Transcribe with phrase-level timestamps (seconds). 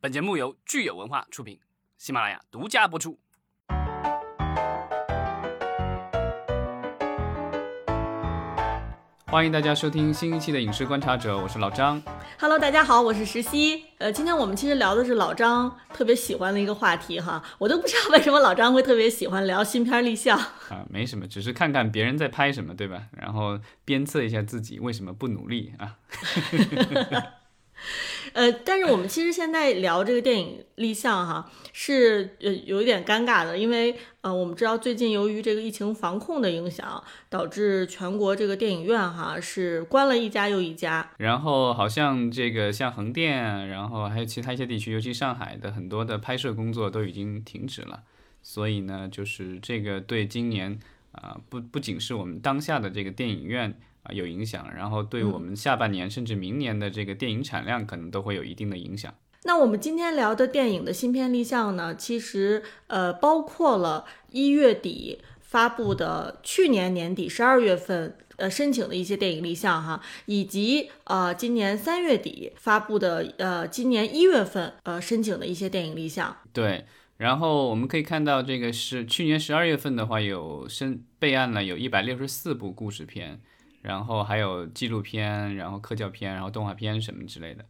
[0.00, 1.58] 本节目由聚友文化出品，
[1.96, 3.18] 喜马拉雅独家播出。
[9.26, 12.00] 欢迎大家收听新一期的《影视观察者》，我是老张。
[12.38, 13.86] Hello，大家好，我是石溪。
[13.98, 20.38] 呃，今天我们其实聊的是老张特别喜欢的一个话题哈，我都不知道为什么老张会特别喜欢聊新片立项。
[20.38, 23.08] 啊，没什么，只是看看别人在拍什么，对吧？
[23.16, 25.96] 然后鞭策一下自己，为什么不努力啊？
[28.38, 41.10] 呃，但是我们其实现在聊这个电影立项哈，是呃有一点尴尬的，因为呃我们知道最近由于这个疫情防控的影响，导致全国这个电影院哈是关了一家又一家。
[41.16, 48.04] 然后好像这个像横店，然后还有其他一些地区，尤其上海的很多的拍摄工作都已经停止了。
[48.40, 50.78] 所以呢，就是这个对今年
[51.10, 59.14] 啊、不不仅是我们当下的这个电影院啊、有影响，然后对我们下半年、甚至明年的这个电影产量可能都会有一定的影响。
[59.44, 76.36] 那我们今天聊的电影的新片立项呢，其实呃包括了一月底发布的去年年底十二月份呃申请的一些电影立项哈，以及呃今年三月底发布的呃今年一月份呃申请的一些电影立项。
[76.52, 76.84] 对，
[77.16, 83.40] 然后我们可以看到，这个是去年十二月份的话，有申备案了有一百六十四部故事片，
[83.82, 87.64] 然后还有纪录片，然后科教片，然后动画片什么之类的，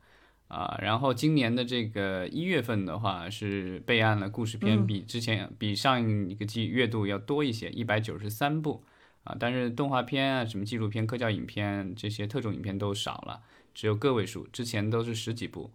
[0.49, 8.83] 啊，然后今年的这个一月份的话是备案了故事片，比之前、比上一个季月度要多一些，一百九十三部，
[9.25, 13.43] 啊，但是动画片啊、什么纪录片、科教影片这些特种影片都少了，
[13.75, 15.71] 只有个位数，之前都是十几部。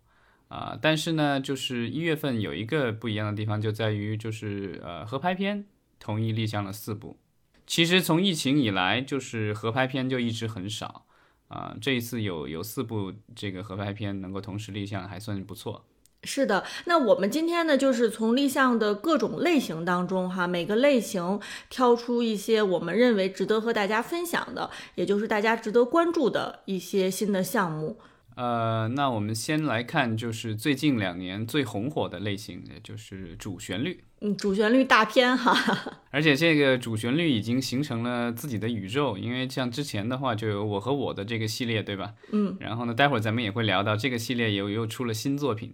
[0.49, 5.65] 啊，但是呢，就是一月份有一个不一样的地方，就在于就是呃合拍片
[5.99, 7.17] 同意立项了四部。
[7.65, 11.05] 其实从疫情以来，就是合拍片就一直很少
[11.47, 15.85] 啊，这一次有有四部这个合拍片能够同时立项，还算不错。
[16.25, 27.97] 是的，那我们今天呢，就是从立项的各种类型当中哈，每个类型挑出一些我们认为值得和大家分享的，也就是大家值得关注的一些新的项目。
[28.35, 34.03] 呃，那我们先来看，就是最近两年最红火的类型，也就是主旋律。
[34.21, 35.53] 嗯，主旋律大片哈，
[36.09, 42.13] 而且这个主旋律已经形成了自己的宇宙，因为像之前的话就有我和我的这个系列，对吧？
[42.31, 42.55] 嗯。
[42.59, 45.73] 然后呢，待会儿咱们也会聊到这个系列又又出了新作品，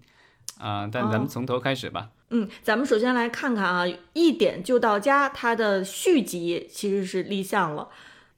[0.57, 2.09] 啊、但咱们哦从头开始吧。
[2.31, 7.87] 嗯，咱们首先来看看啊，一点就到家，它的续集其实是立项了。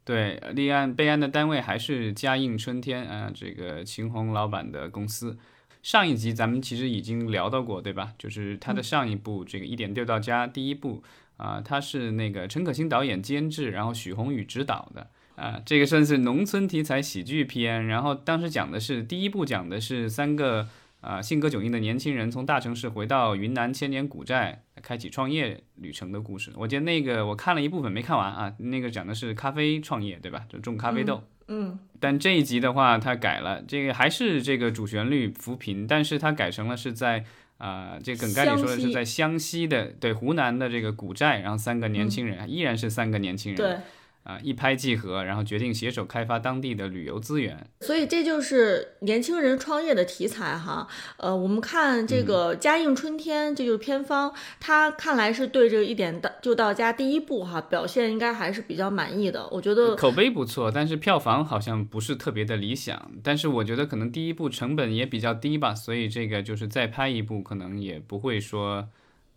[0.03, 5.37] 对，立案备案的单位还是嘉应春天啊、这个秦红老板的公司。
[5.83, 8.13] 上一集咱们其实已经聊到过，对吧？
[8.17, 11.03] 就是他的上一部这个一点六到家第一部
[11.37, 17.87] 啊、他是那个陈可辛导演监制，然后许宏宇执导的啊、这个算是农村题材喜剧片。
[17.87, 20.67] 然后当时讲的是第一部讲的是三个
[21.01, 26.51] 啊、性格迥异的年轻人从大城市回到云南千年古寨，开启创业旅程的故事。
[26.55, 30.45] 我记得那个我看了一部分没看完啊，那个讲的是咖啡创业，对吧？
[30.47, 31.23] 就种咖啡豆。
[31.47, 37.25] 嗯但这一集的话，它改了，这个还是这个主旋律扶贫，但是它改成了是在
[37.57, 43.77] 啊、这个梗概里说的是在湘西的对湖南的这个古寨，然后三个年轻人、依然是三个年轻人，对，
[44.23, 47.67] 啊、一拍即合，然后决定携手开发当地的旅游资源。
[47.79, 50.87] 所以这就是年轻人创业的题材哈。
[51.17, 59.47] 呃，我们看这个《嘉应春天》，这就是片方，他看来是对这个一点到就到家第一部哈表现应该还是比较满意的。
[59.49, 63.11] 我觉得口碑不错，但是票房好像不是特别的理想。
[63.23, 68.87] 但是我觉得可能第一部成本也比较低吧，所以这个就是再拍一部，可能也不会说，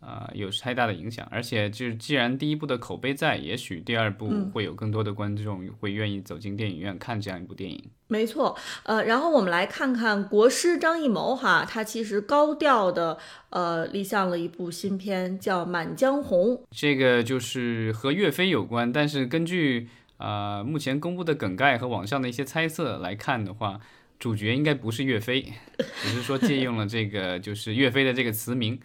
[0.06, 1.26] 呃，有太大的影响。
[1.30, 7.82] 而且就是既然第一部的口碑在，也许第二部嗯会有更多的观众会愿意走进电影院看这样一部电影。
[8.06, 16.56] 没错，呃，然后我们来看看国师张艺谋哈，他其实高调的呃立项了一部新片，叫《满江红》。
[16.70, 19.88] 这个就是和岳飞有关，但是根据
[20.18, 23.80] 呃目前公布的梗概和网上的一些猜测来看的话，
[24.18, 25.52] 主角应该不是岳飞，
[26.02, 28.78] 只是说借用了这个就是岳飞的这个词名。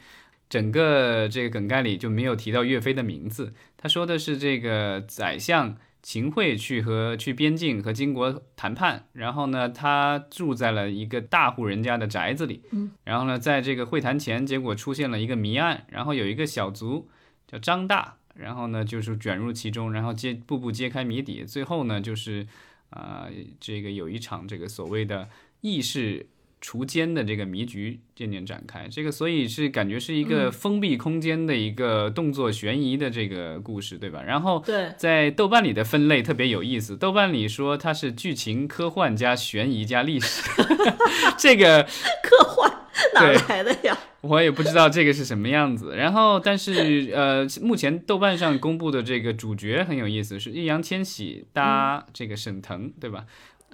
[0.49, 17.07] 整个这个梗概里就没有提到岳飞的名字，他说的是这个宰相秦桧去和去边境和金国谈判，然后呢，他住在了一个大户人家的宅子里，嗯，然后呢，在这个会谈前，结果出现了一个谜案，然后有一个小卒
[17.45, 22.47] 叫张大，然后呢就是卷入其中，然后揭步步揭开谜底，最后呢就是
[22.91, 23.27] 啊、
[23.59, 25.29] 这个有一场这个所谓的
[25.61, 26.25] 义士
[26.61, 28.87] 除奸的这个迷局渐渐展开。
[28.89, 34.21] 这个所以是感觉是一个封闭空间的一个动作悬疑的这个故事，对吧？
[34.23, 40.43] 然后对，在豆瓣里的分类特别有意思，豆瓣里说它是剧情科幻加悬疑加历史，
[41.37, 41.83] 这个
[42.23, 42.71] 科幻
[43.13, 43.97] 哪来的呀？
[44.21, 45.95] 我也不知道这个是什么样子。
[45.95, 53.23] 然后，但是呃，目前豆瓣上公布的这个主角很有意思，是易烊千玺搭这个沈腾，对吧？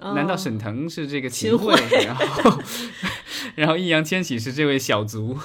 [0.00, 1.74] 难道沈腾是这个秦桧？
[2.04, 2.58] 然后，
[3.56, 5.38] 然后易烊千玺是这位小卒？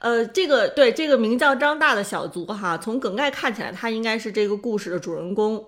[0.00, 5.64] 呃，这个对这个名叫张大的小卒哈，从梗概看起来，他应该是这个故事的主人公。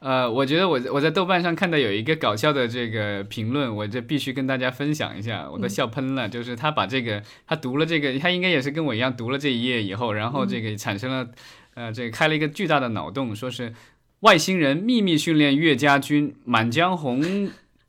[0.00, 6.28] 呃，我觉得我我在豆瓣上看到有一个搞笑的这个评论，我这必须跟大家分享一下，我都笑喷了。
[6.28, 11.28] 就是他把这个他读了这个，他应该也是跟我一样读了这一页以后，然后这个产生了，
[11.74, 13.72] 呃，这个开了一个巨大的脑洞，说是
[14.20, 17.22] 外星人秘密训练岳家军，《满江红》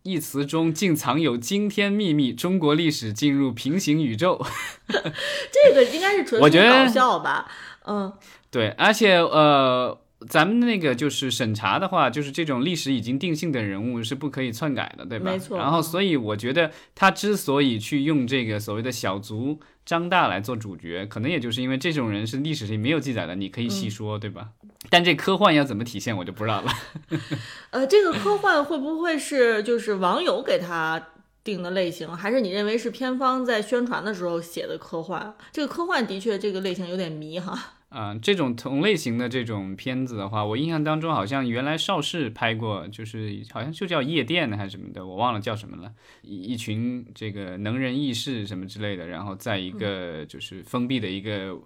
[0.08, 4.42] 一词中竟藏有惊天秘密，中国历史进入平行宇宙。
[4.88, 7.52] 这个应该是纯属搞笑吧？
[7.86, 8.14] 嗯，
[8.50, 10.00] 对，而且呃。
[10.28, 15.30] 咱们那个就是审查的话，就是这种历史已经定性的人物是不可以篡改的，对吧？
[15.32, 15.56] 没错。
[15.60, 24.50] 然后，所以我觉得他之所以去用这个所谓的小卒张大来做主角，可能也就是因为这种人是历史里没有记载的，你可以细说，对吧？
[24.90, 26.72] 但这科幻要怎么体现，我就不知道了。
[27.72, 31.10] 呃，这个科幻会不会是就是网友给他
[31.44, 35.36] 定的类型，还是你认为是片方在宣传的时候写的科幻？
[35.52, 37.74] 这个科幻的确这个类型有点迷哈。
[37.90, 45.90] 啊，这种同类型的这种片子的话，我印象当中好像原来邵氏拍过，就是好像就叫夜店还是什么的，我忘了叫什么了。
[46.22, 51.58] 一一群这个能人异士什么之类的，然后在一个就是封闭的一个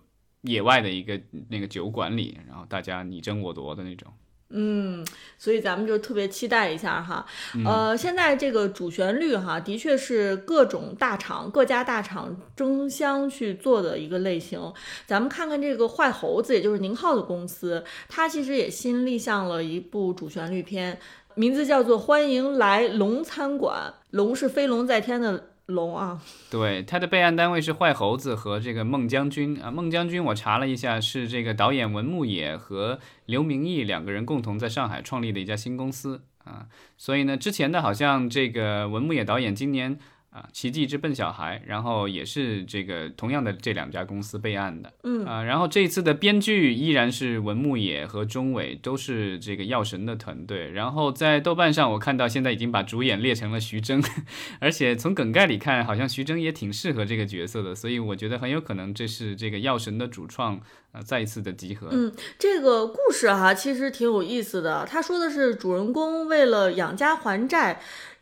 [0.41, 4.11] 野外的一个那个酒馆里，然后大家你争我夺的那种。
[4.53, 5.05] 嗯，
[5.37, 7.25] 所以咱们就特别期待一下哈，
[7.63, 14.59] 呃，现在这个主旋律哈，的确是各种大厂、各家大厂争相去做的一个类型。
[15.05, 20.99] 咱们看看这个坏猴子，也就是宁浩的公司，它其实也新立项了一部主旋律片，
[21.35, 25.50] 名字叫做《欢迎来龙餐馆》，龙是飞龙在天的。
[25.71, 29.71] 龙啊，对，他的备案单位是坏猴子和这个孟将军啊。
[29.71, 36.67] 孟将军，我查了一下，是这个导演文牧野和刘明义两个人共同在上海创立的一家新公司啊。
[36.97, 39.99] 所以呢，之前的好像这个文牧野导演今年。
[40.31, 50.71] 啊，奇迹之笨小孩，然后也是这个同样的这两家公司备案的，嗯啊，然后这一次的编剧依然是文牧野和钟伟，都是这个药神的团队。
[50.71, 54.01] 然后在豆瓣上，我看到现在已经把主演列成了徐峥，
[54.61, 60.55] 而且从梗概里看，好像徐峥也挺适合这个角色的，所以我觉得很有可能这是这个药神的主创
[60.93, 61.89] 啊再一次的集合。
[61.91, 67.81] 嗯，这个故事哈其实挺有意思的，他说的是主人公为了养家还债。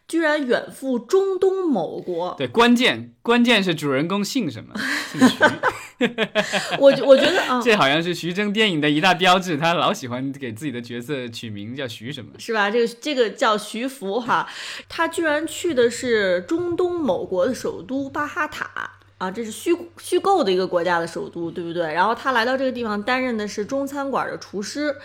[0.09, 4.73] 居然远赴中东某国，对，关键关键是主人公姓什么？
[5.11, 5.37] 姓徐。
[6.79, 12.71] 我我觉得啊，这好像是徐峥电影的一大标志，他老喜欢给自己的角色取名叫徐什么，是吧？
[12.71, 14.49] 这个这个叫徐福哈，
[14.87, 19.69] 他居然去的是中东某国的首都巴哈塔啊，这是虚
[19.99, 21.93] 虚构的一个国家的首都，对不对？
[21.93, 24.95] 然后他来到这个地方担任的是中餐馆的厨师。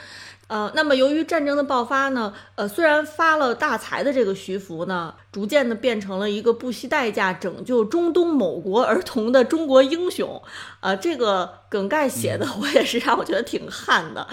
[0.47, 10.41] 呃，那么由于战争的爆发呢，呃，虽然发了大财的这个徐福呢，逐渐的变成了一个不惜代价拯救中东某国儿童的中国英雄，
[10.81, 14.29] 呃，这个梗概写的我也是让我觉得挺汗的。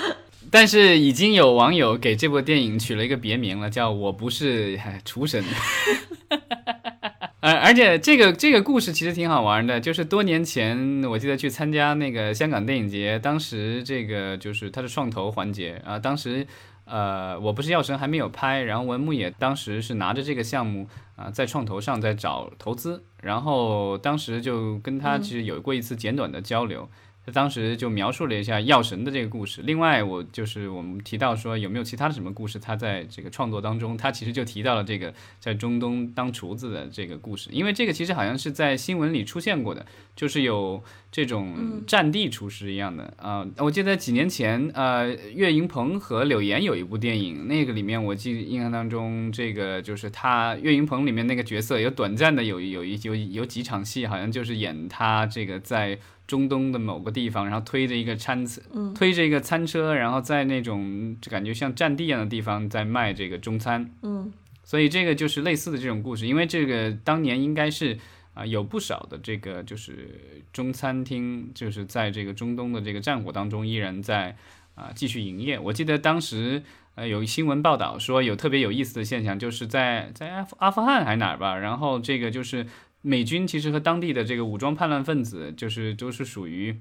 [0.51, 5.41] 但是已经有网友给这部电影取了一个别名了，叫我不是厨神。
[7.41, 16.45] 呃，而且这个这个故事其实挺好玩的，就是多年前我记得去参加那个香港电影节，当时这个就是它的创投环节啊，当时
[16.85, 26.87] 呃我不是药神还没有拍，然后文牧野当时是拿着这个项目啊在创投上在找投资，然后当时就跟他其实有过一次简短的交流。
[27.25, 29.61] 他当时就描述了一下药神的这个故事。
[29.63, 37.49] 另外，我就是我们提到说有没有其他的什么故事，他在这个创作当中，他其实就提到了这个在中东当厨子的这个故事。
[37.51, 39.85] 因为这个其实好像是在新闻里出现过的，
[40.15, 43.45] 就是有这种战地厨师一样的啊。
[43.57, 55.99] 我记得几年前，呃，岳云鹏和柳岩有一部电影，那个里面我记印象当中，这个就是他岳云鹏里面那个角色有短暂的有有一有有几场戏，好像就是演他这个在。
[56.31, 58.61] 中东的某个地方，然后推着一个餐车，
[58.95, 63.91] 推着一个餐车，然后在那种就感觉像战地一样的地方在卖这个中餐。
[64.01, 64.31] 嗯，
[64.63, 67.99] 所以这个就是类似的这种故事，因为这个当年应该是
[68.33, 74.37] 啊有不少的这个就是中餐厅，就是在这个中东的这个战火当中依然在
[74.75, 75.59] 啊继续营业。
[75.59, 76.63] 我记得当时
[76.95, 82.65] 呃有新闻报道说有特别有意思的现象，就是在在阿阿富汗还是哪儿吧，然后这个就是。
[83.01, 86.79] 美军其实和当地的这个武装叛乱分子，就是都是属于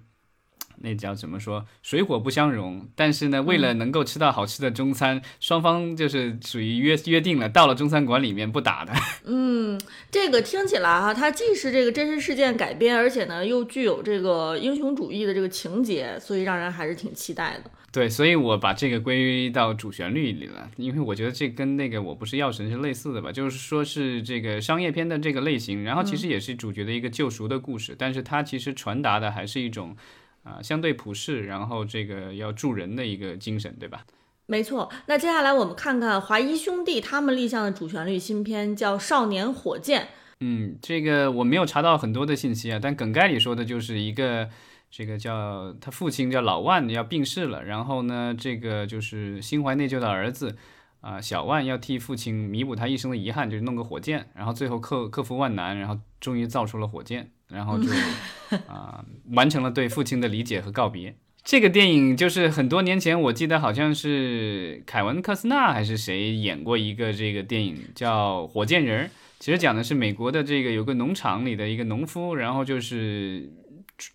[0.80, 1.64] 那叫怎么说？
[1.82, 2.88] 水火不相容。
[2.94, 8.92] 但是呢，为了能够吃到好吃的中餐，双方就是属于约约定了，到了中餐馆里面不打的。
[9.24, 17.70] 嗯，这个听起来哈，它既是这个真实事件改编，而且呢又具有这个英雄主义的这个情节，所以让人还是挺期待的。
[17.92, 29.96] 对，所以我把这个归到主旋律里了，因为我觉得这跟那个我不是药神是类似的吧，就是说是这个商业片的这个类型，然后其实也是主角的一个救赎的故事，但是它其实传达的还是一种
[30.42, 34.04] 啊相对普世，然后这个要助人的一个精神，对吧？
[34.46, 34.90] 没错。
[35.06, 40.02] 那接下来我们看看华谊兄弟他们立项的主旋律新片叫《少年火箭》。
[40.40, 44.48] 嗯，这个我没有查到很多的信息啊，但梗概里说的就是一个。
[44.92, 50.56] 这个叫他父亲叫老万要病逝了，然后呢，这个就是心怀内疚的儿子
[51.00, 57.90] 啊，小万要替父亲弥补他一生的遗憾，就是弄个火箭，然后最后克克服万难，然后终于造出了火箭，然后就
[58.68, 61.16] 啊完成了对父亲的理解和告别。
[61.42, 69.06] 这个电影就是很多年前，我记得好像是凯文科斯纳还是谁演过一个这个电影叫《火箭人》，
[69.38, 73.52] 其实讲的是美国的这个有个农场里的一个农夫，然后就是。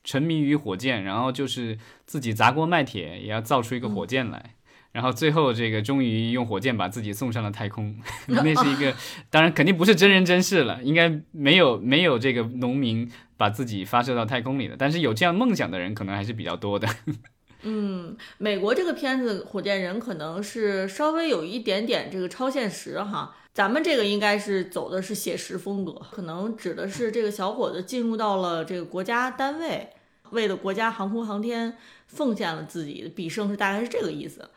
[0.04, 1.78] 沉迷于火箭，然后就是
[2.08, 4.56] 自己砸锅卖铁也要造出一个火箭来，
[4.96, 7.94] 然后最后这个终于用火箭把自己送上了太空。
[8.28, 8.96] 那是一个，
[9.30, 16.88] 当然肯定不是真人真事了，应该没有没有这个农民把自己发射到太空里的，但是有这样梦想的人可能还是比较多的。
[17.68, 23.36] 嗯，美国这个片子《火箭人》可能是稍微有一点点这个超现实哈。
[23.54, 29.90] 咱们这个应该是走的是写实风格，可能指的是这个小伙子进入到了这个国家单位，
[30.30, 31.76] 为了国家航空航天
[32.08, 34.50] 奉献了自己的毕生，是大概是这个意思。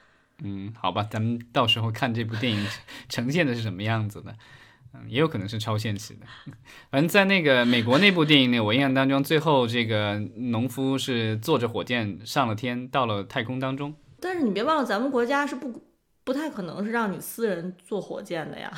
[0.43, 2.67] 嗯，好吧，咱们到时候看这部电影
[3.09, 4.35] 呈现的是什么样子的。
[4.95, 6.27] 嗯，也有可能是超现实的。
[6.91, 13.95] 反正在那个美国那部电影里，我印象当中，最后这个农夫是坐着火箭上了天，到了太空当中。
[14.21, 15.85] 但是你别忘了，咱们国家是不。
[16.25, 18.71] 不太可能是让你私人坐火箭的呀，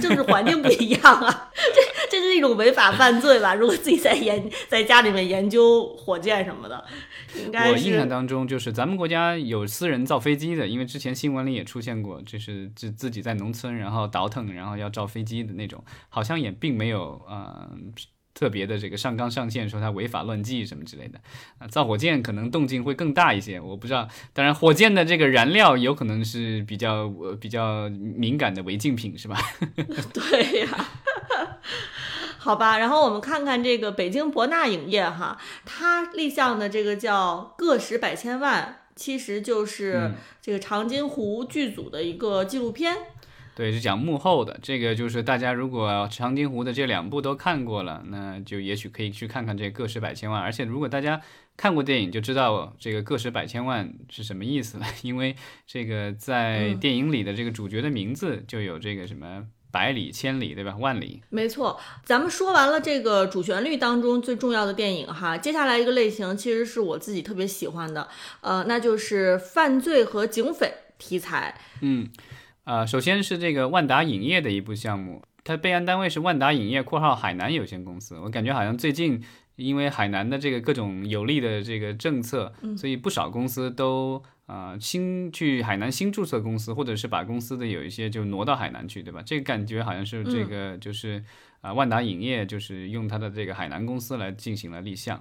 [0.00, 3.54] 政治环境不一样啊，这这是一种违法犯罪吧？
[3.54, 6.84] 如果自己在研在家里面研究火箭什么的，
[7.36, 17.70] 应该我印象当中就是咱们国家有私人造飞机的，因为之前新闻里也出现过，就是自自己在农村然后倒腾，然后要造飞机的那种，好像也并没有呃。
[18.40, 21.20] 特别的这个上纲上线，说他违法乱纪什么之类的，
[21.58, 24.08] 啊，造火箭可能动静会更大一些，我不知道。
[24.32, 29.36] 当然，火箭的这个燃料有可能是比较呃比较敏感的违禁品，是吧？
[30.14, 30.88] 对呀，
[32.38, 32.78] 好吧。
[32.78, 42.96] 然后我们看看这个北京博纳影业哈，它立项的这个叫个十百千万，其实就是这个长津湖剧组的一个纪录片。
[43.60, 44.58] 对，是讲幕后的。
[44.62, 50.40] 这个就是大家如果长津湖的这两部都看过了，那就也许可以去看看这个个十百千万。
[50.40, 51.20] 而且如果大家
[51.58, 54.86] 看过电影，就知道这个个十百千万是什么意思了。
[55.04, 55.36] 因为
[55.66, 60.74] 这个在电影里的这个主角的名字就有这个什么百里、千里，对吧？
[60.78, 61.20] 万里。
[61.28, 68.08] 没错，咱们说完了这个主旋律当中最重要的电影哈，接下来一个类型其实是我自己特别喜欢的，
[68.40, 71.60] 呃，那就是犯罪和警匪题材。
[71.82, 72.08] 嗯。
[72.70, 78.14] 啊，首先是这个万达影业的一部项目，它备案单位是万达影业（括号海南有限公司）。
[78.22, 79.20] 我感觉好像最近
[79.56, 89.20] 因为海南的这个各种有利的这个政策，所以不少公司都啊新去海南新注册公司，或者是把公司的有一些就挪到海南去，对吧？
[89.26, 91.24] 这个感觉好像是这个就是
[91.62, 95.20] 啊万达影业就是用它的这个海南公司来进行了立项。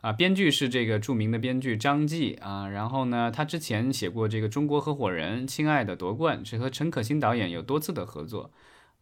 [0.00, 8.50] 啊，编剧是这个著名的编剧张继啊，然后呢，他之前写过这个《中国合伙人》《亲爱的夺冠》，是和陈可辛导演有多次的合作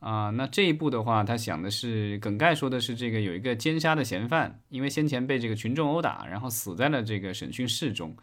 [0.00, 0.30] 啊。
[0.30, 8.16] 那这一部的话，他想的是梗概说的是这个有一个奸杀的嫌犯，因为先前被这个群众殴打，然后死在了这个审讯室中，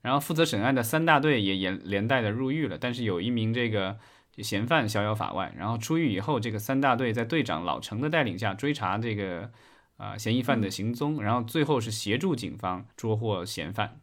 [0.00, 3.98] 然后负责审案的三大队也连连带的入狱了，但是有一名这个
[4.38, 9.50] 嫌犯逍遥法外，然后出狱以后，这个三大队在队长老程的带领下追查这个。
[10.00, 14.00] 啊，嫌疑犯的行踪，然后最后是协助警方捉获嫌犯。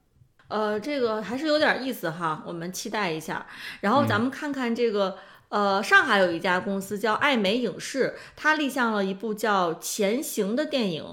[0.48, 3.48] 呃，这个还是有点意思哈，我们期待一下。
[3.82, 5.18] 然后咱们看看这个，
[5.50, 11.04] 呃，上海有一家公司叫爱美影视，它立项了一部叫《前行》的电影。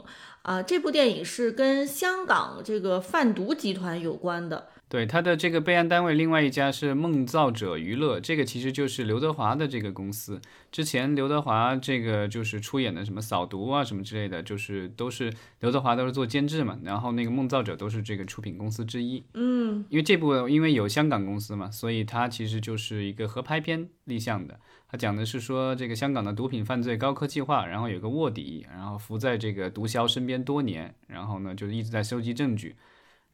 [0.42, 4.68] 啊，这部电影是跟香港这个贩毒集团有关的。
[4.94, 10.40] 对他的这个备案单位，另外一家是梦造者娱乐，这个其实就是刘德华的这个公司。
[10.70, 19.24] 之前刘德华这个就是出演的什么扫毒啊什么之类的，就是都是刘德华都是做监制嘛，然后那个梦造者都是这个出品公司之一。
[19.34, 24.60] 嗯，因为这部因为有香港公司嘛，所以它其实就是一个合拍片立项的。
[24.88, 32.76] 它讲的是说这个香港的毒品犯罪高科技化，然后有个卧底，然后伏在这个毒枭身边多年，然后呢就一直在收集证据。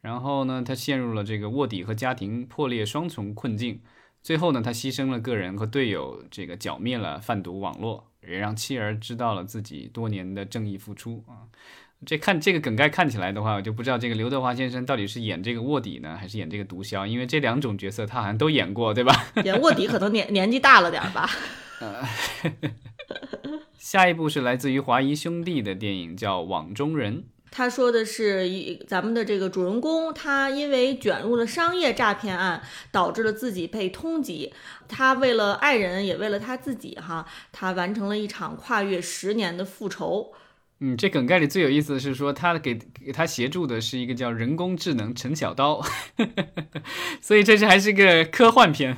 [0.01, 3.81] 然后呢，他陷入了这个卧底和家庭破裂双重困境。
[4.23, 11.49] 最后呢，他牺牲了个人和队友，这个剿灭了贩毒网络，也让妻儿知道了自己多年的正义付出啊。
[12.07, 17.07] 这看这个梗概看起来的话，我就不知道这个刘德华先生到底是演这个卧底呢，还是演这个毒枭？
[17.07, 19.15] 因为这两种角色他好像都演过，对吧？
[19.45, 21.29] 演卧底可能年年纪大了点吧。
[23.77, 27.19] 下一部是来自于华谊兄弟的电影，叫《网中人》。
[27.51, 34.53] 他说的是一咱们的这个主人公，他因为卷入了商业诈骗案，导致了自己被通缉。
[34.89, 40.33] 他为了爱人，也为了他自己，哈，他完成了一场跨越十年的复仇。
[40.83, 45.83] 嗯，这梗概里最有意思的是说，他给给他协助的是一个叫人工智能陈小刀，
[47.21, 48.97] 所以这是还是个科幻片。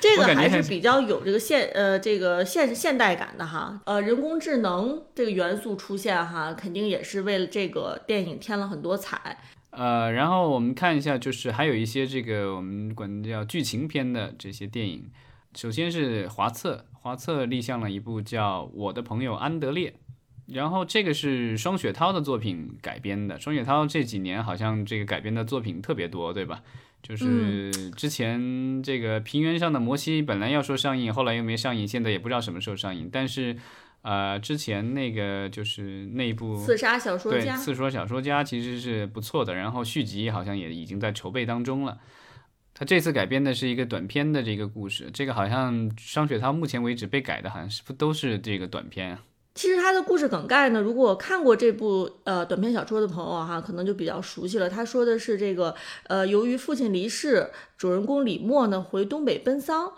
[0.00, 3.80] 这个还是比较有这个现呃这个现现代感的哈。
[3.84, 9.38] 呃，人工智能这个元素出现哈，肯定也是为了这个电影添了很多彩。
[9.70, 15.10] 呃，然后我们看一下，就是还有一些这个我们管叫剧情片的这些电影。
[15.56, 19.90] 首先是华策，华策立项了一部叫《我的朋友安德烈》。
[20.46, 23.38] 然后这个是双雪涛的作品改编的。
[23.40, 26.62] 双雪涛这几年好像这个改编的作品特别多，对吧？
[27.02, 33.10] 就是之前这个《平原上的摩西》本来要说上映，后来又没上映，现在也不知道什么时候上映。
[33.12, 33.54] 但是，
[34.00, 39.54] 呃，之前那个就是那部《刺杀小说家》，对，《刺杀小说家》其实是不错的。
[39.54, 41.98] 然后续集好像也已经在筹备当中了。
[42.72, 49.22] 他这次改编的是一个短片的这个故事，这个好像双雪涛目前为止被改的好像是不都是这个短片啊？
[49.54, 54.68] 其实他的故事梗概呢，如果看过这部呃短篇小说的朋友哈，可能就比较熟悉了。
[54.68, 55.72] 他说的是这个
[56.08, 59.92] 呃，由于父亲离世，主人公李默呢回东北奔丧，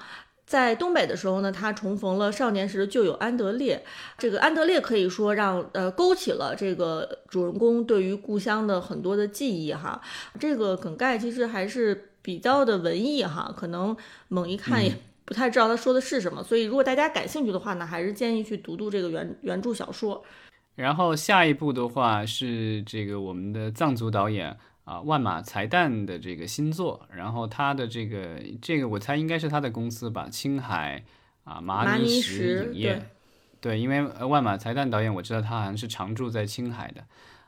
[0.45, 3.83] 在东北的时候呢，他重逢了少年时的旧友安德烈。
[4.19, 10.03] 这个安德烈可以说让呃勾起了这个主人公对于故乡的很多的记忆哈。
[10.39, 13.97] 这个梗概其实还是比较的文艺哈，可能
[14.29, 14.93] 猛一看也。
[15.27, 20.25] 不太知道他说的是什么，所以如果大家感兴趣的话呢，还是建议去读读这个原原著小说。
[20.77, 31.03] 然后下一部的话是这个我们的藏族导演啊万马才旦的这个新作，然后他的这个这个我猜应该是他的公司吧，青海
[31.45, 33.11] 啊麻尼石影业，
[33.61, 37.05] 对，因为万马才旦导演我知道他好像是常住在青海的，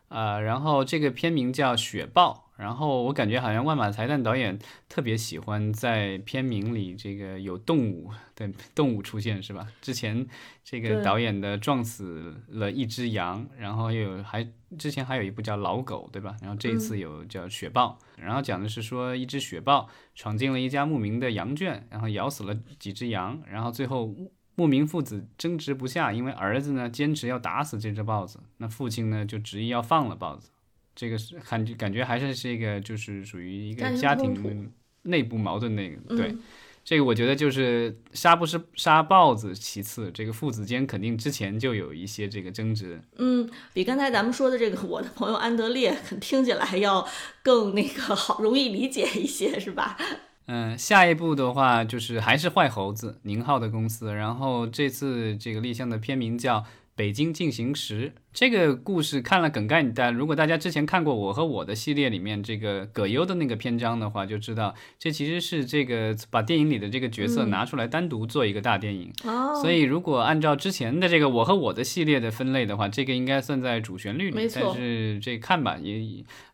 [0.09, 2.48] 呃，然后这个片名叫雪豹。
[2.59, 9.69] 然后我感觉好像万马才旦导演特别喜欢在片名里这个有动物的动物出现，是吧？
[9.81, 10.27] 之前
[10.65, 14.45] 这个导演的撞死了一只羊，然后又有还
[14.77, 16.37] 之前还有一部叫老狗，对吧？
[16.43, 24.13] 然后这一次有叫雪豹，然后讲的是说一只雪豹闯进了一家牧民的羊圈，然后咬死了几只羊，然后最后
[24.57, 30.51] 牧民父子争执不下，因为儿子呢坚持要打死这只豹子，那父亲呢就执意要放了豹子。
[30.99, 34.69] 这个是感觉感觉还是是一个就是属于一个家庭
[35.03, 36.35] 内部矛盾那个对，
[36.85, 43.01] 这个我觉得就是杀不是杀豹子其次，这个父子间肯定之前就有一些这个争执。
[43.17, 47.07] 嗯，比刚才咱们说的这个我的朋友安德烈听起来要
[47.45, 49.97] 更那个好容易理解一些，是吧？
[50.47, 56.59] 嗯，下一步的话就是还是坏猴子宁浩的公司，然后这次这个立项的片名叫
[56.99, 58.09] 《北京进行时》。
[58.31, 69.13] 这个故事看了梗概，但如果大家之前看过我和我的系列里面这个葛优的那个篇章的话，就知道这其实是这个把电影里的这个角色拿出来单独做一个大电影。
[69.25, 69.55] 哦。
[69.61, 74.37] 所以如果按照之前的这个我和我的系列的分类的话，这个应该算在主旋律里。
[74.37, 74.63] 没错。
[74.65, 76.01] 但是这看吧，也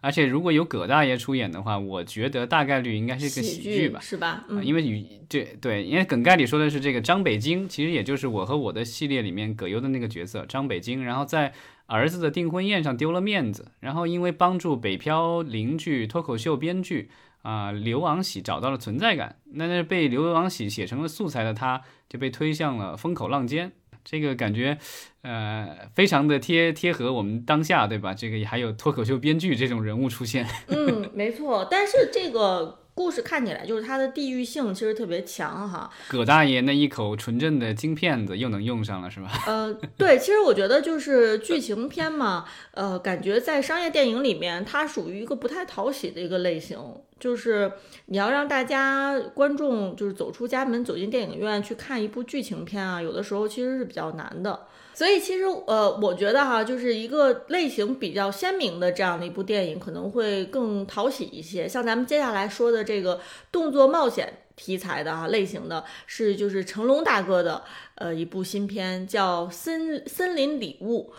[0.00, 4.44] 而且如果有葛大爷出演的话，我觉得大概率应该是个喜剧吧，是吧？
[4.48, 4.64] 嗯。
[4.64, 11.52] 因为与对对，因为梗概里说的是这个张北京，其实也就是我和我的系列里面葛优的那个角色张北京，然后在。
[11.86, 17.10] 儿子的订婚宴上丢了面子，然后因为帮助北漂邻居脱口秀编剧
[17.42, 23.70] 啊刘昂喜找到了存在感，那那被刘昂喜写成了素材的他，就被推向了风口浪尖。
[24.02, 24.78] 这个感觉，
[25.20, 28.14] 呃，非常的贴贴合我们当下，对吧？
[28.14, 30.48] 这个还有脱口秀编剧这种人物出现。
[30.68, 32.83] 嗯，没错，但是这个。
[32.94, 39.28] 故事看起来就是它的地域性其实特别强哈，葛大爷那一口纯正的京片子又能用上了是吧？
[39.48, 46.78] 呃，对，其实我觉得就是剧情片嘛，呃，感觉在商业电影里面它属于一个不太讨喜的一个类型，
[47.18, 47.72] 就是
[48.06, 54.66] 你要让大家观众就是走出家门走进电影院去看一部剧情片啊，有的时候其实是比较难的。
[54.94, 61.68] 所以其实，呃，我觉得哈，就是一个类型比较鲜明的这样的一部电影，可能会更讨喜一些。
[61.68, 67.64] 像咱们接下来说的这个动作冒险题材的哈类型的，是就是成龙大哥的
[67.96, 71.12] 呃一部新片，叫《森森林礼物》。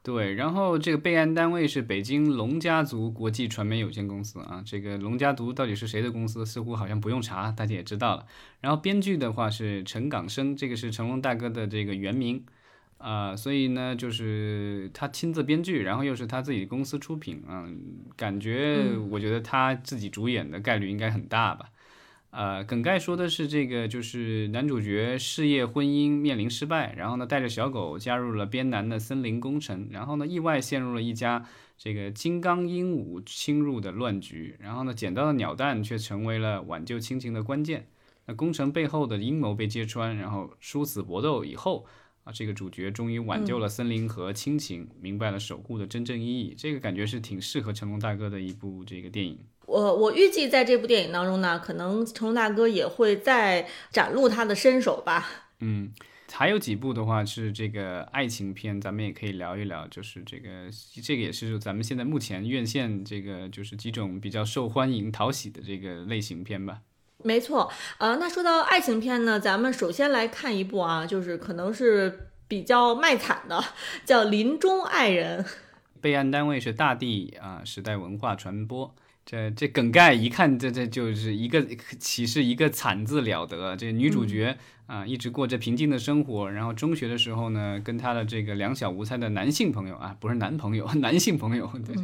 [0.00, 4.62] 对，然后这个备案单位是北京龙家族国际传媒有限公司啊。
[4.64, 6.46] 这个龙家族到底是谁的公司？
[6.46, 8.24] 似乎好像不用查，大家也知道了。
[8.62, 12.42] 然后编剧的话是陈港生，这个是成龙大哥的这个原名
[12.98, 17.80] 啊，所以呢，就是他亲自编剧，然后又是他自己公司出品嗯，
[18.16, 21.66] 感觉我觉得他自己主演的概率应该很大吧。
[22.30, 31.46] 呃，梗概说的是这个，就是男主角事业婚姻面临失败，然后呢，带着小狗加入了边南的森林工程，然后呢，意外陷入了一家
[31.78, 37.86] 这个金刚鹦鹉侵入的乱局，然后呢，捡到的鸟蛋却成为了挽救亲情的关键。
[38.26, 41.86] 那工程背后的阴谋被揭穿，然后殊死搏斗以后。
[42.32, 46.54] 这个主角终于挽救了森林和亲情，明白了守护的真正意义。
[46.56, 49.38] 这个感觉是挺适合成龙大哥的一部这个电影。
[49.66, 55.28] 我我预计在这部电影当中呢，可能成龙大哥也会再展露他的身手吧。
[55.60, 55.92] 嗯，
[56.32, 59.86] 还有几部的话是这个爱情片，咱们也可以聊一聊。
[59.88, 60.70] 就是这个
[61.02, 66.80] 这个也是咱们现在目前院线这个就是几种比较受欢迎、讨喜的这个类型片吧。
[67.24, 73.62] 没错，呃，那说到爱情片呢，咱们首先来看一部啊，就是可能是比较卖惨的，
[74.04, 75.44] 叫《临终爱人》。
[76.00, 78.94] 备案单位是大地啊，时代文化传播。
[79.30, 81.62] 这这梗概一看，这这就是一个
[81.98, 83.76] 岂是一个惨字了得？
[83.76, 86.50] 这女主角啊，一直过着平静的生活。
[86.50, 91.70] 然后中学的时候呢，跟她的这个两小无猜的男性朋友啊，不是男朋友， 男性朋友。
[91.84, 91.94] 对，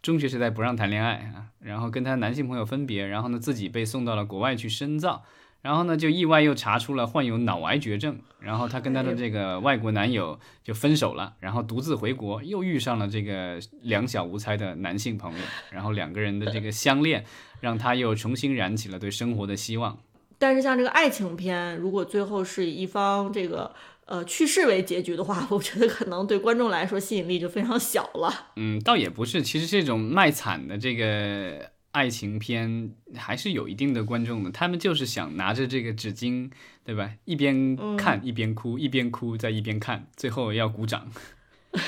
[0.00, 5.22] 中学时代不让谈恋爱啊，然后跟她男性朋友分别，然后呢自己被送到了国外去深造。
[5.62, 17.24] 然后呢，就意外又查出了患有脑癌绝症，然后她跟她的这个外国男友就分手了，然后独自回国，又遇上了这个两小无猜的男性朋友，然后两个人的这个相恋，
[17.60, 19.98] 让她又重新燃起了对生活的希望。
[20.38, 23.74] 但是像这个爱情片，如果最后是以一方这个
[24.06, 28.48] 呃去世为结局的话，我觉得可能对观众来说吸引力就非常小了。
[28.56, 31.70] 嗯，倒也不是，其实这种卖惨的这个。
[31.92, 36.50] 爱情片还是有一定的观众的，他们就是想拿着这个纸巾，
[36.84, 37.10] 对吧？
[37.24, 41.10] 一边看一边哭，一边哭再一边看，最后要鼓掌。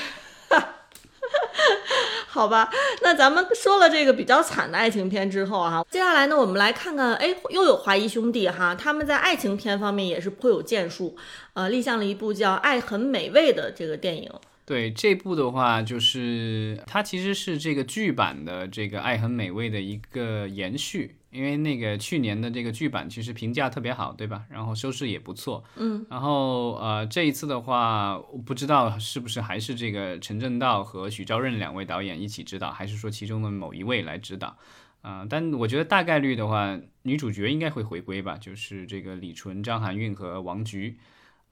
[2.27, 2.69] 好吧，
[3.03, 11.15] 那咱们说了这个比较惨的爱情片之后哈，接下来呢，我们来看看，哎，又有华谊兄弟哈，他们在爱情片方面也是颇有建树，
[11.53, 14.31] 呃，立项了一部叫《爱很美味》的这个电影。
[14.65, 24.45] 对这部的话，就是它其实是这个剧版的这个《爱很美味》的一个延续，因为那个去年的这个剧版其实评价特别好，对吧？
[24.49, 26.05] 然后收视也不错，嗯。
[26.09, 34.57] 然后呃，这一次的话，我不知道是不是还是这个陈正道和许昭任两位导演一起指导，还是说其中的某一位来指导
[35.01, 35.27] 啊？
[35.29, 40.97] 但我觉得大概率的话，女主角应该会回归吧，就是这个李纯、张含韵和王菊。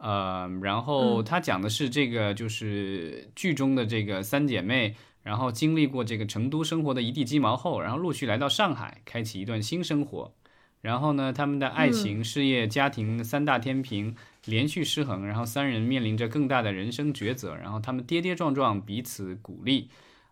[0.02, 10.34] 呃，然后他讲的是这个，就是剧中的这个三姐妹，然后经历过这个成都生活的一地鸡毛后，然后陆续来到上海，开启一段新生活。
[10.82, 19.90] 然后呢，他们的爱情、事业、家庭三大天平连续失衡，然后三人面临着更大的人生抉择，然后他们跌跌撞撞，彼此鼓励，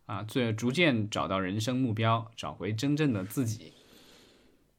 [0.08, 3.74] 啊，最逐渐找到人生目标，找回真正的自己。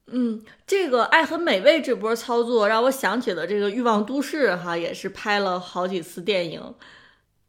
[0.07, 6.75] 嗯，这个《爱很美味》这波操作让我想起了这个《欲望都市》哈，也是拍了好几次电影，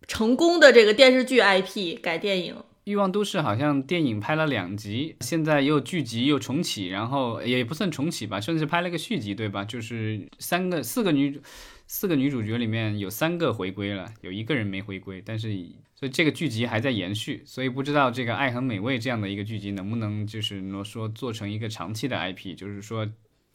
[0.07, 2.55] 成功的这个电视剧 IP 改电影。
[2.85, 9.65] 《欲望都市》好像电影拍了两集，现在又剧集又重启，然后也不算重启吧，甚至拍了个续集，对吧？
[9.65, 11.41] 就是三个、四个女主。
[11.89, 15.49] 四个女主角里面有三个回归了，有一个人没回归，但是
[15.95, 23.07] 所以这个剧集还在延续，所以不知道这个《爱很美味》这样的一个剧集能不能就是说做成一个长期的 IP，就是说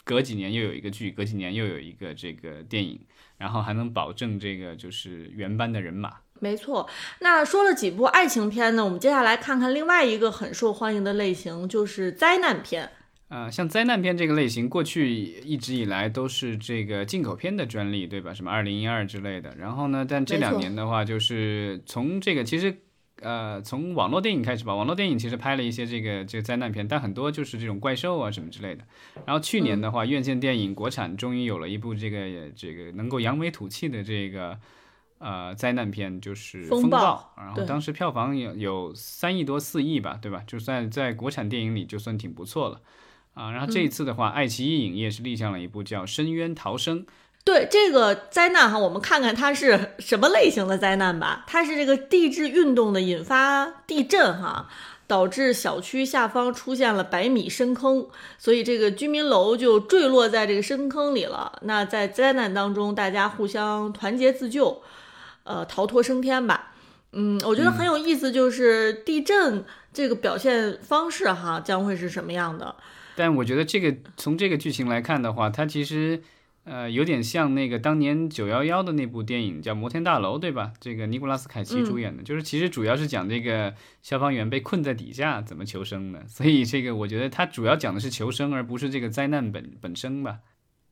[0.04, 3.00] 隔几年又有一个剧，隔几年又有一个这个电影，
[3.40, 6.18] 然后还能保证这个就是原班的人马。
[6.40, 6.88] 没错，
[7.20, 8.84] 那说了几部爱情片呢？
[8.84, 12.90] 我们接下来看看另外一个很受欢迎的类型，就是灾难片。
[13.30, 18.34] 呃，像灾难片这个类型，过去一直以来都是这个进口片的专利，对吧？
[18.34, 19.54] 什么二零一二之类的。
[19.60, 22.74] 然后呢，但这两年的话，就是从这个其实，
[23.20, 28.86] 呃，从网络电影开始吧，网络电影其实拍了一些这个这个灾难片，但很多就是这种怪兽啊什么之类的。
[29.26, 34.58] 然后去年的话，院线电影国产终于有了一部这个这个能够扬眉吐气的这个
[35.20, 37.34] 呃灾难片，就是《风暴》。
[37.42, 40.44] 然后当时票房有有三亿多四亿吧，对吧？
[40.48, 42.82] 就算在国产电影里就算挺不错了。
[43.34, 47.02] 啊，然后这一次的话，爱奇艺影业是立项了一部叫《深渊逃生》。
[47.44, 51.46] 对这个灾难哈，我们看看它是什么类型的灾难吧。
[51.48, 54.68] 它是这个地质运动的引发地震哈，
[55.08, 61.60] 导致小区下方出现了百米深坑，所以这个居民楼就坠落在这个深坑里了。
[61.62, 64.82] 那在灾难当中，大家互相团结自救，
[65.48, 66.74] 呃，逃脱升天吧。
[67.14, 72.76] 嗯，我觉得很有意思，就是地震这个表现方式哈，将会是什么样的？
[73.16, 76.22] 但我觉得这个从这个剧情来看的话，它其实
[76.66, 80.74] 呃有点像那个当年九幺幺的那部电影叫《摩天大楼》，对吧？
[80.82, 86.28] 这个尼古拉斯凯奇主演的，就是其实主要是讲这个消防员被困在底下怎么求生的。
[86.28, 90.40] 所以这个我觉得它主要讲的是求生，而不是这个灾难本本身吧。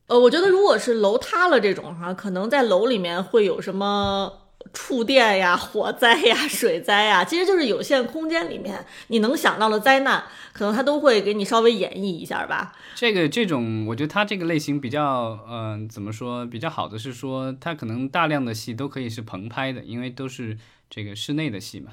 [0.06, 4.45] 呃，我觉得如果是楼塌了这种哈，可能在楼里面会有什么？
[4.78, 12.76] 触电呀、火灾呀、 水灾呀，其实就是有限空间里面你能想到的灾难，可能他都会给你稍微演绎一下吧。
[12.94, 20.58] 这个这种，我觉得他这个类型比较，嗯，怎么说比较好的是说，他可能大量的戏都可以是棚拍的，因为都是
[20.90, 21.92] 这个室内的戏嘛。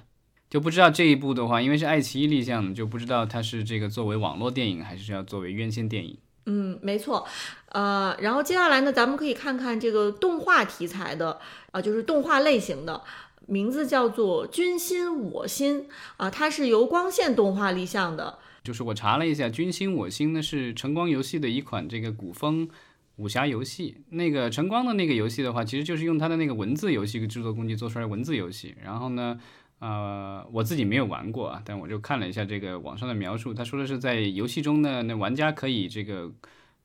[0.49, 6.17] 就不知道这一部的话，因为是爱奇艺立项的，就不知道它是这个作为网络电影还是要作为院线电影。
[6.45, 7.25] 嗯，没错，
[7.69, 11.39] 呃，然后接下来呢，咱们可以看看这个动画题材的，
[11.71, 13.01] 啊，就是动画类型的，
[13.47, 15.81] 名字叫做《君心我心》
[16.17, 18.39] 啊，它是由光线动画立项的。
[18.63, 22.69] 就是我查了一下，《君心我心》呢是晨光游戏的一款这个古风
[23.17, 23.97] 武侠游戏。
[24.09, 28.75] 那个晨光的那个游戏的话，其实就是用它的那个文字游戏制作工具做出来文字游戏。
[28.81, 29.37] 然后呢，
[29.83, 36.31] 呃，我自己没有玩过啊，但我就看了一下这个网上的描述，他说的是在游戏中呢，那玩家可以这个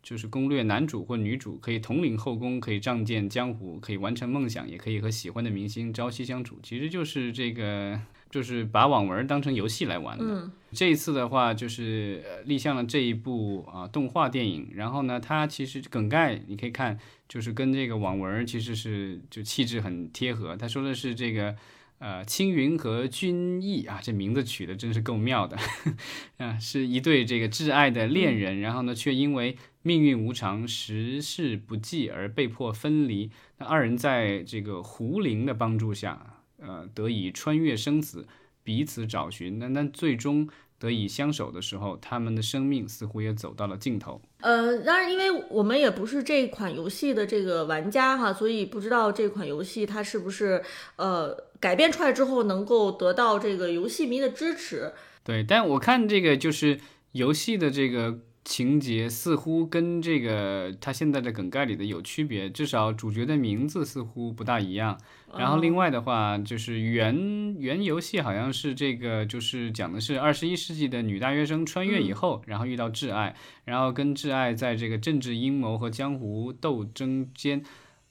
[0.03, 6.59] 就是攻略男主或女主，可以统领后宫，可以仗剑江湖，可以完成梦想，也可以和喜欢的明星朝夕相处。
[6.61, 10.51] 其实就是这个，就是把网文当成游戏来玩的。
[10.73, 20.57] 这一次的话，就是立项了这一部啊动画电影，然后呢，它其实梗概你可以看，就是跟这个网文其实是就气质很贴合。
[20.57, 21.55] 他说的是这个。
[21.99, 25.57] 呃，青云和君逸啊，这名字取的真是够妙的，
[26.39, 33.31] 啊，是一对这个挚爱的恋人，然后呢，却因为命运无常、时事不济而被迫分离。
[33.59, 38.27] 那二人在这个胡灵的帮助下，呃，得以穿越生死，
[38.63, 39.59] 彼此找寻。
[39.59, 40.49] 那那最终。
[40.79, 44.21] 得以相守的时候，他们的生命似乎也走到了尽头。
[44.41, 50.63] 呃，当然，因为我们也不是这款游戏的这个玩家哈，所以不知道这款游戏它是不是
[50.97, 54.93] 呃改编出来之后能够得到这个游戏迷的支持。
[55.25, 56.79] 对，但我看这个就是
[57.13, 58.21] 游戏的这个。
[58.45, 64.99] 情节似乎跟这个他现在的梗概里的有区别，至少主角的名字似乎不大一样。
[65.37, 77.63] 然后另外的话，就是原原游戏好像是这个，就是讲的是二十一世纪的女大学生穿越以后，然后遇到挚爱，然后跟挚爱在这个政治阴谋和江湖斗争间。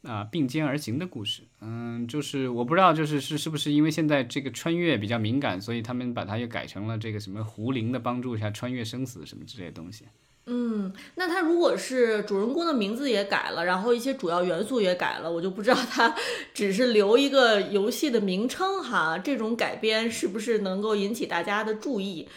[0.07, 10.05] 啊，并肩而行的故事，嗯，就是我不知道，就是是是不是因为现在这个穿越比较敏感，所以他们把它又改成了这个什么胡灵的帮助下穿越生死什么之类的东西。
[10.49, 16.15] 嗯，那他如果是主人公的名字也改了，然后一些主要元素也改了，我就不知道他
[16.55, 22.29] 只是留一个游戏的名称哈，这种改编是不是能够引起大家的注意？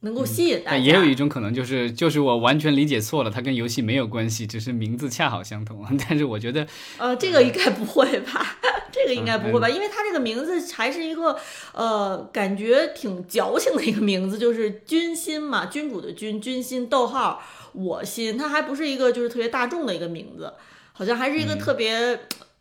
[0.00, 5.86] 能够吸引大家，也有一种可能就是就是我完全理解错了，它跟游戏没有关系，只是名字恰好相同。
[6.08, 8.56] 但是我觉得，呃，这个应该不会吧？
[8.90, 9.68] 这个应该不会吧？
[9.68, 11.38] 因为它这个名字还是一个
[11.72, 20.52] 呃，感觉挺矫情的一个名字，就是君心嘛，君主的君，君心逗号我心，它还不是一个就是特别大众的一个名字，
[20.92, 22.18] 好像还是一个特别。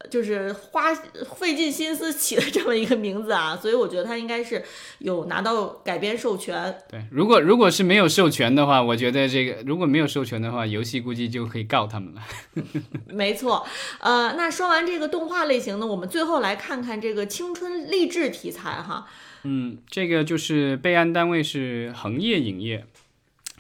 [0.10, 4.64] 就是花费尽心思起的这么一个名字啊，所以我觉得他应该是
[5.00, 6.74] 有拿到改编授权。
[6.90, 12.22] 对，如果如果是没有授权的话，我觉得这个如果没有授权的话，游戏估计就可以告他们了。
[13.12, 13.68] 没错，
[14.00, 19.06] 呃，那说完这个动画类型呢，我们最后来看看这个青春励志题材哈。
[19.44, 22.86] 嗯，这个就是备案单位是恒业影业，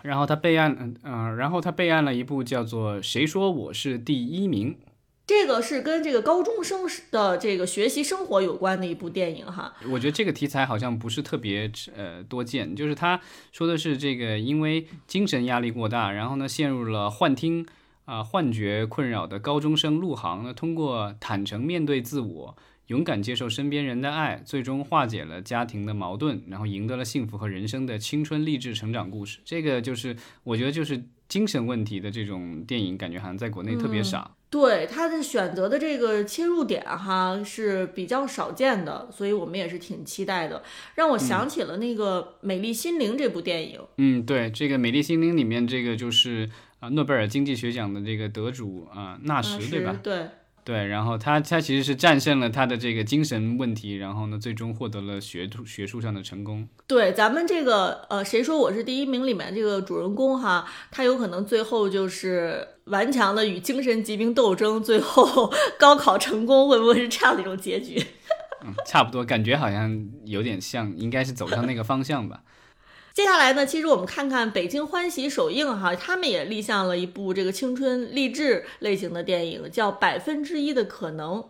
[0.03, 4.71] 然后他备案，嗯嗯，然后他备案了一部叫做《谁说我是第一名》。
[5.29, 9.75] 这个是跟这个高中生的这个学习生活有关的一部电影哈。
[9.91, 17.63] 我觉得这个题材好像不是特别呃多见，就是他说的是这个因为精神压力过大，然后呢陷入了幻听
[18.05, 29.37] 啊幻觉困扰的高中生陆航呢，通过坦诚面对自我，勇敢接受身边人的爱，最终化解了家庭的矛盾，然后赢得了幸福和人生的青春励志成长故事。
[29.45, 34.35] 这个就是我觉得就是精神问题的这种电影，感觉好像在国内特别少。
[34.49, 40.63] 对他的选择的这个切入点哈是比较少见的，所以我们也是挺期待的。
[40.95, 43.79] 让我想起了那个《美丽心灵》这部电影。
[43.97, 49.99] 嗯，对，这个《美丽心灵》里面这个就是啊诺贝尔经济学奖的这个得主啊纳什，对吧？
[50.01, 50.27] 对。
[50.69, 56.67] 对，然后他他其实是战胜了他的这个精神问题，然后呢，最终获得了学术学术上的成功。
[56.85, 67.99] 对，咱们这个呃，谁说我是第一名里面这个主人公哈，他有可能最后就是顽强的与精神疾病斗争，最后 高考成功，会不会是这样的一种结局？
[68.63, 72.43] 嗯，差不多，感觉好像有点像，应该是走向那个方向吧。
[73.19, 81.41] 接下来呢，其实我们看看北京欢喜首映哈，他们也立项了一部这个青春励志类型的电影，叫《百分之一的可能》。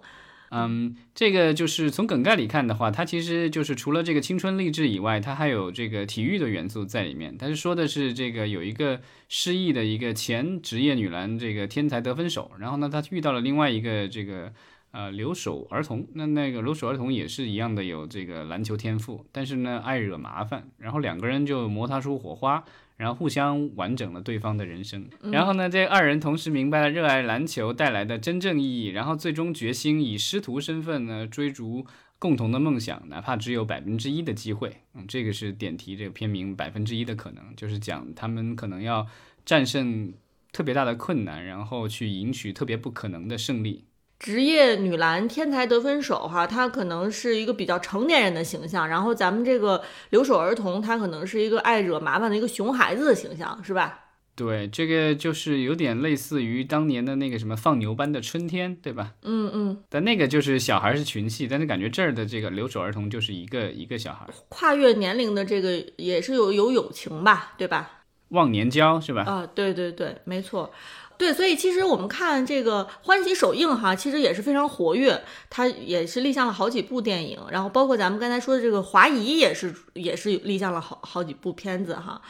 [0.50, 7.38] 嗯，这个就是从梗概里看的话，它其实就是除了这个青春励志以外，它还有这个体育的元素在里面。
[7.38, 14.52] 它是说的是这个有一个失忆的一个前职业女篮这个天才得分手，然后呢，她遇到了另外一个这个
[14.92, 22.64] 呃留守儿童，那那个留守儿童也是一样的有这个篮球天赋，但是呢爱惹麻烦，然后两个人就摩擦出火花。
[23.00, 31.86] 然后互相完整了对方的人生，然后呢，这二人同时明白了热爱篮球带来的真正意义，然后最终决心以师徒身份呢追逐
[32.20, 34.82] 共同的梦想，哪怕只有百分之一的机会。
[34.96, 39.08] 嗯，这个是点题这个片名百分之一的可能，就是讲他们可能要
[39.46, 40.12] 战胜
[40.52, 43.86] 特别大的困难，然后去赢取特别不可能的胜利。
[44.20, 54.08] 职业女篮天才得分手，哈，她可能是一个比较成年人的形象，然后咱们这个留守儿童，他可能是一个爱惹麻烦的一个熊孩子的形象，是吧？
[54.36, 59.14] 对，这个就是有点类似于当年的那个什么放牛班的春天，对吧？
[59.24, 59.84] 嗯嗯。
[59.90, 68.04] 但那个就是小孩是群戏，但是感觉这儿的这个留守儿童就是一个一个小孩，跨越年龄的这个也是有有友情吧，对吧？
[68.30, 69.24] 忘年交是吧？
[69.24, 70.72] 啊，对对对，没错。
[71.20, 82.22] 对，所以其实我们看这个欢喜首映哈，其实也是非常活跃，它也是立项了好几部电影，然后包括咱们刚才说的这个华谊也是也是立项了好好几部片子哈。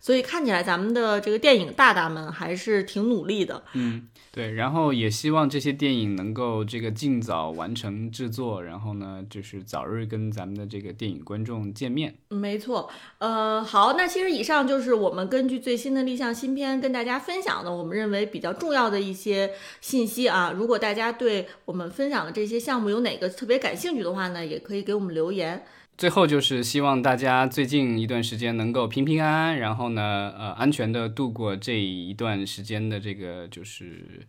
[0.00, 12.14] 所以看起来咱们的这个电影大大们还是挺努力的，嗯，对，然后也希望这些电影能够这个尽早完成制作，然后呢，就是早日跟咱们的这个电影观众见面。
[12.28, 20.52] 没错，呃，好，那其实以上就是我们根据最新的立项新片跟大家分享的，我们认为比较重要的一些信息啊。
[20.54, 25.64] 如果大家对我们分享的这些项目有哪个特别感兴趣的话呢，也可以给我们留言。
[25.96, 34.26] 最后就是希望大家最近一段时间能够平平安安，然后呢，呃，安全的度过这一段时间的这个就是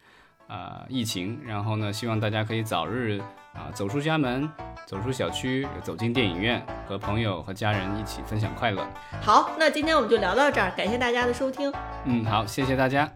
[0.48, 3.20] 啊疫情，然后呢，希望大家可以早日
[3.54, 4.50] 啊走出家门，
[4.86, 8.88] 走出小区，走进电影院，和朋友和家人一起分享快乐。
[9.22, 11.70] 好，那今天我们就聊到这儿，感谢大家的收听。
[12.06, 13.12] 嗯，好，谢谢大家。